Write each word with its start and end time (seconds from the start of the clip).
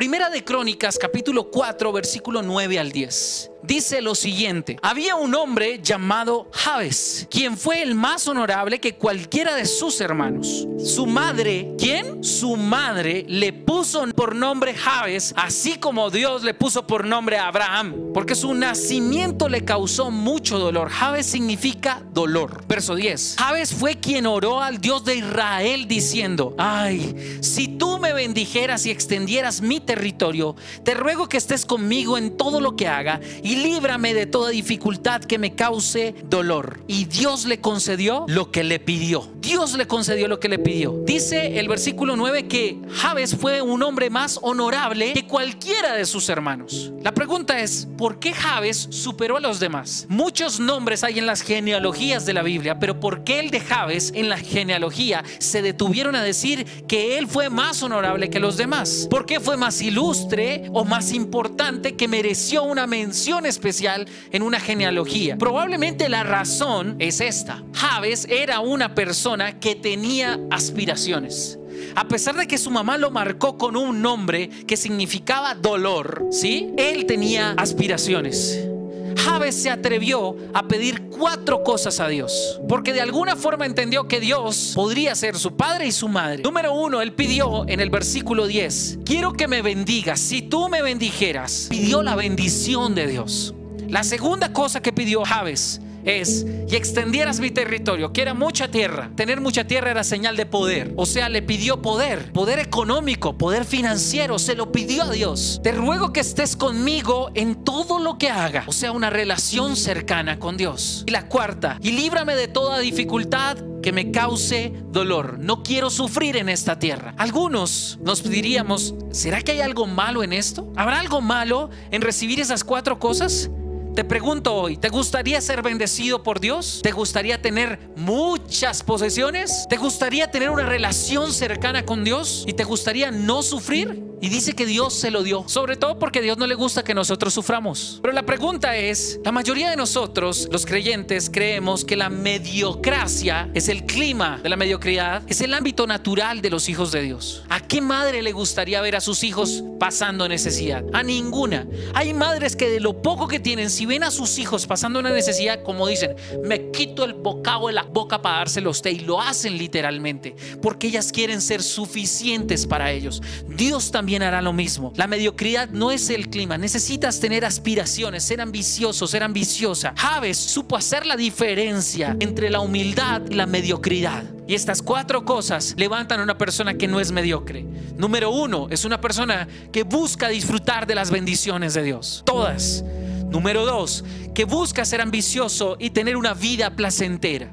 Primera 0.00 0.30
de 0.30 0.42
Crónicas, 0.42 0.96
capítulo 0.96 1.50
4, 1.50 1.92
versículo 1.92 2.40
9 2.40 2.78
al 2.78 2.90
10 2.90 3.49
dice 3.62 4.02
lo 4.02 4.14
siguiente: 4.14 4.76
Había 4.82 5.16
un 5.16 5.34
hombre 5.34 5.80
llamado 5.82 6.48
Jabes, 6.52 7.26
quien 7.30 7.56
fue 7.56 7.82
el 7.82 7.94
más 7.94 8.28
honorable 8.28 8.80
que 8.80 8.94
cualquiera 8.94 9.54
de 9.54 9.66
sus 9.66 10.00
hermanos. 10.00 10.66
Su 10.84 11.06
madre, 11.06 11.74
¿quién? 11.78 12.24
Su 12.24 12.56
madre 12.56 13.24
le 13.28 13.52
puso 13.52 14.06
por 14.08 14.34
nombre 14.34 14.74
Jabes, 14.74 15.34
así 15.36 15.76
como 15.78 16.10
Dios 16.10 16.42
le 16.42 16.54
puso 16.54 16.86
por 16.86 17.06
nombre 17.06 17.38
a 17.38 17.48
Abraham, 17.48 17.94
porque 18.14 18.34
su 18.34 18.54
nacimiento 18.54 19.48
le 19.48 19.64
causó 19.64 20.10
mucho 20.10 20.58
dolor. 20.58 20.88
Jabes 20.88 21.26
significa 21.26 22.02
dolor. 22.12 22.64
Verso 22.66 22.94
10. 22.94 23.36
Jabes 23.38 23.74
fue 23.74 23.96
quien 23.96 24.26
oró 24.26 24.60
al 24.60 24.80
Dios 24.80 25.04
de 25.04 25.16
Israel 25.16 25.86
diciendo: 25.86 26.54
Ay, 26.58 27.38
si 27.40 27.68
tú 27.68 27.98
me 27.98 28.12
bendijeras 28.12 28.86
y 28.86 28.90
extendieras 28.90 29.60
mi 29.60 29.80
territorio, 29.80 30.56
te 30.84 30.94
ruego 30.94 31.28
que 31.28 31.36
estés 31.36 31.66
conmigo 31.66 32.18
en 32.18 32.36
todo 32.36 32.60
lo 32.60 32.76
que 32.76 32.88
haga 32.88 33.20
y 33.42 33.49
líbrame 33.56 34.14
de 34.14 34.26
toda 34.26 34.50
dificultad 34.50 35.22
que 35.22 35.38
me 35.38 35.54
cause 35.54 36.14
dolor. 36.24 36.80
Y 36.86 37.04
Dios 37.06 37.46
le 37.46 37.60
concedió 37.60 38.24
lo 38.28 38.50
que 38.50 38.64
le 38.64 38.78
pidió. 38.78 39.28
Dios 39.40 39.76
le 39.76 39.86
concedió 39.86 40.28
lo 40.28 40.38
que 40.38 40.48
le 40.48 40.58
pidió. 40.58 41.02
Dice 41.04 41.58
el 41.58 41.68
versículo 41.68 42.16
9 42.16 42.46
que 42.46 42.78
Jabes 42.92 43.36
fue 43.36 43.62
un 43.62 43.82
hombre 43.82 44.10
más 44.10 44.38
honorable 44.42 45.12
que 45.12 45.26
cualquiera 45.26 45.94
de 45.94 46.04
sus 46.04 46.28
hermanos. 46.28 46.92
La 47.02 47.12
pregunta 47.12 47.60
es, 47.60 47.88
¿por 47.96 48.18
qué 48.18 48.32
Jabes 48.32 48.88
superó 48.90 49.38
a 49.38 49.40
los 49.40 49.60
demás? 49.60 50.06
Muchos 50.08 50.60
nombres 50.60 51.02
hay 51.02 51.18
en 51.18 51.26
las 51.26 51.42
genealogías 51.42 52.26
de 52.26 52.34
la 52.34 52.42
Biblia, 52.42 52.78
pero 52.78 53.00
¿por 53.00 53.24
qué 53.24 53.40
el 53.40 53.50
de 53.50 53.60
Jabes 53.60 54.12
en 54.14 54.28
la 54.28 54.38
genealogía 54.38 55.24
se 55.38 55.62
detuvieron 55.62 56.14
a 56.14 56.22
decir 56.22 56.64
que 56.86 57.18
él 57.18 57.26
fue 57.26 57.48
más 57.48 57.82
honorable 57.82 58.30
que 58.30 58.40
los 58.40 58.56
demás? 58.56 59.08
¿Por 59.10 59.26
qué 59.26 59.40
fue 59.40 59.56
más 59.56 59.80
ilustre 59.80 60.68
o 60.72 60.84
más 60.84 61.12
importante 61.12 61.96
que 61.96 62.08
mereció 62.08 62.62
una 62.62 62.86
mención 62.86 63.39
especial 63.46 64.06
en 64.30 64.42
una 64.42 64.60
genealogía. 64.60 65.36
Probablemente 65.36 66.08
la 66.08 66.22
razón 66.22 66.96
es 66.98 67.20
esta. 67.20 67.62
Javes 67.74 68.26
era 68.28 68.60
una 68.60 68.94
persona 68.94 69.58
que 69.58 69.74
tenía 69.74 70.38
aspiraciones. 70.50 71.58
A 71.94 72.08
pesar 72.08 72.36
de 72.36 72.46
que 72.46 72.58
su 72.58 72.70
mamá 72.70 72.98
lo 72.98 73.10
marcó 73.10 73.58
con 73.58 73.76
un 73.76 74.02
nombre 74.02 74.48
que 74.66 74.76
significaba 74.76 75.54
dolor, 75.54 76.26
¿sí? 76.30 76.70
Él 76.76 77.06
tenía 77.06 77.52
aspiraciones. 77.56 78.69
Javes 79.16 79.54
se 79.54 79.70
atrevió 79.70 80.36
a 80.54 80.66
pedir 80.66 81.08
cuatro 81.08 81.62
cosas 81.62 82.00
a 82.00 82.08
Dios, 82.08 82.60
porque 82.68 82.92
de 82.92 83.00
alguna 83.00 83.36
forma 83.36 83.66
entendió 83.66 84.08
que 84.08 84.20
Dios 84.20 84.72
podría 84.74 85.14
ser 85.14 85.36
su 85.36 85.56
padre 85.56 85.86
y 85.86 85.92
su 85.92 86.08
madre. 86.08 86.42
Número 86.42 86.72
uno, 86.72 87.02
él 87.02 87.12
pidió 87.12 87.68
en 87.68 87.80
el 87.80 87.90
versículo 87.90 88.46
10, 88.46 89.00
quiero 89.04 89.32
que 89.32 89.48
me 89.48 89.62
bendigas, 89.62 90.20
si 90.20 90.42
tú 90.42 90.68
me 90.68 90.82
bendijeras, 90.82 91.66
pidió 91.70 92.02
la 92.02 92.16
bendición 92.16 92.94
de 92.94 93.06
Dios. 93.06 93.54
La 93.88 94.04
segunda 94.04 94.52
cosa 94.52 94.80
que 94.80 94.92
pidió 94.92 95.24
Javes 95.24 95.80
es 96.04 96.46
y 96.68 96.76
extendieras 96.76 97.40
mi 97.40 97.50
territorio, 97.50 98.12
que 98.12 98.22
era 98.22 98.34
mucha 98.34 98.70
tierra. 98.70 99.10
Tener 99.16 99.40
mucha 99.40 99.64
tierra 99.66 99.90
era 99.90 100.04
señal 100.04 100.36
de 100.36 100.46
poder. 100.46 100.92
O 100.96 101.06
sea, 101.06 101.28
le 101.28 101.42
pidió 101.42 101.82
poder, 101.82 102.32
poder 102.32 102.58
económico, 102.58 103.36
poder 103.36 103.64
financiero, 103.64 104.38
se 104.38 104.54
lo 104.54 104.72
pidió 104.72 105.04
a 105.04 105.10
Dios. 105.10 105.60
Te 105.62 105.72
ruego 105.72 106.12
que 106.12 106.20
estés 106.20 106.56
conmigo 106.56 107.30
en 107.34 107.64
todo 107.64 107.98
lo 107.98 108.18
que 108.18 108.30
haga. 108.30 108.64
O 108.66 108.72
sea, 108.72 108.92
una 108.92 109.10
relación 109.10 109.76
cercana 109.76 110.38
con 110.38 110.56
Dios. 110.56 111.04
Y 111.06 111.10
la 111.10 111.28
cuarta, 111.28 111.78
y 111.82 111.92
líbrame 111.92 112.36
de 112.36 112.48
toda 112.48 112.78
dificultad 112.78 113.58
que 113.82 113.92
me 113.92 114.10
cause 114.10 114.72
dolor. 114.90 115.38
No 115.38 115.62
quiero 115.62 115.90
sufrir 115.90 116.36
en 116.36 116.48
esta 116.48 116.78
tierra. 116.78 117.14
Algunos 117.16 117.98
nos 118.02 118.22
diríamos, 118.22 118.94
¿será 119.10 119.40
que 119.40 119.52
hay 119.52 119.60
algo 119.60 119.86
malo 119.86 120.22
en 120.22 120.32
esto? 120.32 120.72
¿Habrá 120.76 121.00
algo 121.00 121.20
malo 121.20 121.70
en 121.90 122.02
recibir 122.02 122.40
esas 122.40 122.64
cuatro 122.64 122.98
cosas? 122.98 123.50
Te 123.94 124.04
pregunto 124.04 124.54
hoy, 124.54 124.76
¿te 124.76 124.88
gustaría 124.88 125.40
ser 125.40 125.62
bendecido 125.62 126.22
por 126.22 126.38
Dios? 126.38 126.80
¿Te 126.82 126.92
gustaría 126.92 127.42
tener 127.42 127.80
muchas 127.96 128.84
posesiones? 128.84 129.66
¿Te 129.68 129.76
gustaría 129.76 130.30
tener 130.30 130.50
una 130.50 130.64
relación 130.64 131.32
cercana 131.32 131.84
con 131.84 132.04
Dios? 132.04 132.44
¿Y 132.46 132.52
te 132.52 132.62
gustaría 132.62 133.10
no 133.10 133.42
sufrir? 133.42 134.09
Y 134.22 134.28
dice 134.28 134.52
que 134.52 134.66
Dios 134.66 134.92
se 134.92 135.10
lo 135.10 135.22
dio, 135.22 135.44
sobre 135.48 135.76
todo 135.76 135.98
porque 135.98 136.20
Dios 136.20 136.36
no 136.36 136.46
le 136.46 136.54
gusta 136.54 136.84
que 136.84 136.92
nosotros 136.92 137.32
suframos. 137.32 138.00
Pero 138.02 138.12
la 138.12 138.24
pregunta 138.24 138.76
es, 138.76 139.18
la 139.24 139.32
mayoría 139.32 139.70
de 139.70 139.76
nosotros, 139.76 140.46
los 140.52 140.66
creyentes, 140.66 141.30
creemos 141.30 141.86
que 141.86 141.96
la 141.96 142.10
mediocracia 142.10 143.48
es 143.54 143.68
el 143.70 143.86
clima 143.86 144.38
de 144.42 144.50
la 144.50 144.56
mediocridad, 144.56 145.22
es 145.26 145.40
el 145.40 145.54
ámbito 145.54 145.86
natural 145.86 146.42
de 146.42 146.50
los 146.50 146.68
hijos 146.68 146.92
de 146.92 147.00
Dios. 147.00 147.44
¿A 147.48 147.60
qué 147.60 147.80
madre 147.80 148.20
le 148.20 148.32
gustaría 148.32 148.82
ver 148.82 148.94
a 148.94 149.00
sus 149.00 149.24
hijos 149.24 149.64
pasando 149.78 150.28
necesidad? 150.28 150.84
A 150.92 151.02
ninguna. 151.02 151.66
Hay 151.94 152.12
madres 152.12 152.56
que 152.56 152.68
de 152.68 152.80
lo 152.80 153.00
poco 153.00 153.26
que 153.26 153.40
tienen, 153.40 153.70
si 153.70 153.86
ven 153.86 154.04
a 154.04 154.10
sus 154.10 154.38
hijos 154.38 154.66
pasando 154.66 154.98
una 154.98 155.12
necesidad, 155.12 155.62
como 155.62 155.86
dicen, 155.86 156.14
me 156.44 156.70
quito 156.72 157.04
el 157.04 157.14
bocado 157.14 157.68
de 157.68 157.72
la 157.72 157.84
boca 157.84 158.20
para 158.20 158.36
dárselo 158.38 158.68
a 158.68 158.72
usted 158.72 158.90
y 158.90 159.00
lo 159.00 159.18
hacen 159.18 159.56
literalmente, 159.56 160.36
porque 160.60 160.88
ellas 160.88 161.10
quieren 161.10 161.40
ser 161.40 161.62
suficientes 161.62 162.66
para 162.66 162.92
ellos. 162.92 163.22
Dios 163.48 163.90
también 163.90 164.09
hará 164.16 164.42
lo 164.42 164.52
mismo. 164.52 164.92
La 164.96 165.06
mediocridad 165.06 165.68
no 165.70 165.90
es 165.90 166.10
el 166.10 166.28
clima. 166.28 166.58
Necesitas 166.58 167.20
tener 167.20 167.44
aspiraciones, 167.44 168.24
ser 168.24 168.40
ambicioso, 168.40 169.06
ser 169.06 169.22
ambiciosa. 169.22 169.94
Javes 169.96 170.36
supo 170.36 170.76
hacer 170.76 171.06
la 171.06 171.16
diferencia 171.16 172.16
entre 172.20 172.50
la 172.50 172.60
humildad 172.60 173.22
y 173.30 173.34
la 173.34 173.46
mediocridad. 173.46 174.24
Y 174.46 174.54
estas 174.54 174.82
cuatro 174.82 175.24
cosas 175.24 175.74
levantan 175.76 176.20
a 176.20 176.24
una 176.24 176.36
persona 176.36 176.74
que 176.74 176.88
no 176.88 177.00
es 177.00 177.12
mediocre. 177.12 177.64
Número 177.96 178.30
uno, 178.30 178.66
es 178.70 178.84
una 178.84 179.00
persona 179.00 179.46
que 179.72 179.84
busca 179.84 180.28
disfrutar 180.28 180.86
de 180.86 180.94
las 180.96 181.10
bendiciones 181.10 181.74
de 181.74 181.82
Dios. 181.84 182.22
Todas. 182.26 182.84
Número 183.30 183.64
dos, 183.64 184.04
que 184.34 184.44
busca 184.44 184.84
ser 184.84 185.00
ambicioso 185.00 185.76
y 185.78 185.90
tener 185.90 186.16
una 186.16 186.34
vida 186.34 186.74
placentera. 186.74 187.52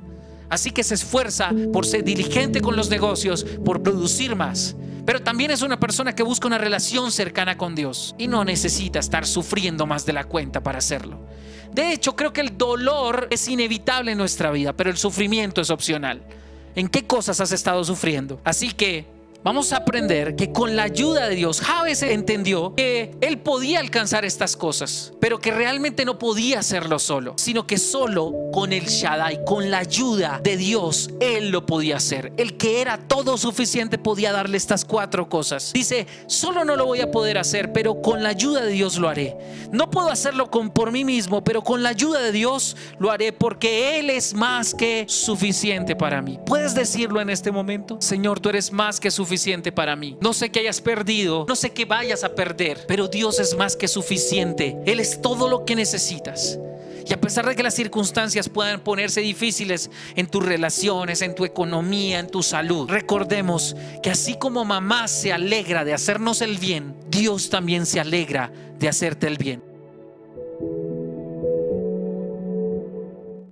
Así 0.49 0.71
que 0.71 0.83
se 0.83 0.95
esfuerza 0.95 1.51
por 1.73 1.85
ser 1.85 2.03
diligente 2.03 2.61
con 2.61 2.75
los 2.75 2.89
negocios, 2.89 3.45
por 3.65 3.83
producir 3.83 4.35
más. 4.35 4.75
Pero 5.07 5.21
también 5.21 5.51
es 5.51 5.61
una 5.61 5.79
persona 5.79 6.13
que 6.13 6.21
busca 6.21 6.47
una 6.47 6.57
relación 6.57 7.13
cercana 7.13 7.57
con 7.57 7.75
Dios 7.75 8.13
y 8.17 8.27
no 8.27 8.43
necesita 8.43 8.99
estar 8.99 9.25
sufriendo 9.25 9.85
más 9.85 10.05
de 10.05 10.11
la 10.11 10.25
cuenta 10.25 10.61
para 10.61 10.79
hacerlo. 10.79 11.17
De 11.71 11.93
hecho, 11.93 12.13
creo 12.13 12.33
que 12.33 12.41
el 12.41 12.57
dolor 12.57 13.29
es 13.31 13.47
inevitable 13.47 14.11
en 14.11 14.17
nuestra 14.17 14.51
vida, 14.51 14.73
pero 14.73 14.89
el 14.89 14.97
sufrimiento 14.97 15.61
es 15.61 15.69
opcional. 15.69 16.23
¿En 16.75 16.89
qué 16.89 17.07
cosas 17.07 17.39
has 17.39 17.53
estado 17.53 17.85
sufriendo? 17.85 18.41
Así 18.43 18.73
que 18.73 19.05
vamos 19.43 19.71
a 19.73 19.77
aprender 19.77 20.35
que 20.35 20.51
con 20.51 20.75
la 20.75 20.83
ayuda 20.83 21.27
de 21.27 21.35
Dios, 21.35 21.61
Javes 21.61 22.01
entendió 22.03 22.73
que 22.75 23.15
él 23.21 23.39
podía 23.39 23.79
alcanzar 23.79 24.25
estas 24.25 24.57
cosas, 24.57 25.13
pero 25.19 25.39
que 25.39 25.51
realmente 25.51 26.05
no 26.05 26.17
podía 26.19 26.59
hacerlo 26.59 26.99
solo, 26.99 27.33
sino 27.37 27.67
que 27.67 27.77
solo 27.77 28.33
con 28.51 28.73
el 28.73 28.85
Shaddai, 28.85 29.45
con 29.45 29.69
la 29.71 29.79
ayuda 29.79 30.41
de 30.43 30.57
Dios, 30.57 31.11
él 31.19 31.49
lo 31.49 31.65
podía 31.65 31.97
hacer. 31.97 32.33
El 32.37 32.57
que 32.57 32.81
era 32.81 32.97
todo 32.97 33.37
suficiente 33.37 33.97
podía 33.97 34.31
darle 34.31 34.57
estas 34.57 34.85
cuatro 34.85 35.29
cosas. 35.29 35.71
Dice, 35.73 36.07
solo 36.27 36.65
no 36.65 36.75
lo 36.75 36.85
voy 36.85 37.01
a 37.01 37.11
poder 37.11 37.37
hacer, 37.37 37.71
pero 37.73 38.01
con 38.01 38.23
la 38.23 38.29
ayuda 38.29 38.63
de 38.63 38.71
Dios 38.71 38.97
lo 38.97 39.09
haré. 39.09 39.37
No 39.71 39.89
puedo 39.89 40.09
hacerlo 40.09 40.49
con, 40.49 40.71
por 40.71 40.91
mí 40.91 41.03
mismo, 41.03 41.43
pero 41.43 41.63
con 41.63 41.83
la 41.83 41.89
ayuda 41.89 42.19
de 42.21 42.31
Dios 42.31 42.75
lo 42.99 43.11
haré 43.11 43.33
porque 43.33 43.99
Él 43.99 44.09
es 44.09 44.33
más 44.33 44.73
que 44.73 45.05
suficiente 45.07 45.95
para 45.95 46.21
mí. 46.21 46.39
¿Puedes 46.45 46.73
decirlo 46.75 47.21
en 47.21 47.29
este 47.29 47.51
momento? 47.51 47.97
Señor, 48.01 48.39
tú 48.39 48.49
eres 48.49 48.71
más 48.71 48.99
que 48.99 49.11
suficiente 49.11 49.26
para 49.71 49.95
mí. 49.95 50.17
No 50.21 50.33
sé 50.33 50.49
que 50.49 50.59
hayas 50.59 50.81
perdido, 50.81 51.45
no 51.47 51.55
sé 51.55 51.71
que 51.71 51.85
vayas 51.85 52.23
a 52.23 52.35
perder, 52.35 52.85
pero 52.87 53.07
Dios 53.07 53.39
es 53.39 53.55
más 53.55 53.75
que 53.75 53.87
suficiente. 53.87 54.77
Él 54.85 54.99
es 54.99 55.21
todo 55.21 55.49
lo 55.49 55.65
que 55.65 55.75
necesitas. 55.75 56.57
Y 57.05 57.13
a 57.13 57.21
pesar 57.21 57.45
de 57.45 57.55
que 57.55 57.63
las 57.63 57.73
circunstancias 57.73 58.49
puedan 58.49 58.81
ponerse 58.81 59.21
difíciles 59.21 59.89
en 60.15 60.27
tus 60.27 60.45
relaciones, 60.45 61.21
en 61.21 61.35
tu 61.35 61.45
economía, 61.45 62.19
en 62.19 62.27
tu 62.27 62.43
salud, 62.43 62.89
recordemos 62.89 63.75
que 64.03 64.09
así 64.09 64.37
como 64.37 64.65
mamá 64.65 65.07
se 65.07 65.31
alegra 65.31 65.85
de 65.85 65.93
hacernos 65.93 66.41
el 66.41 66.57
bien, 66.57 66.95
Dios 67.09 67.49
también 67.49 67.85
se 67.85 68.01
alegra 68.01 68.51
de 68.77 68.89
hacerte 68.89 69.27
el 69.27 69.37
bien. 69.37 69.66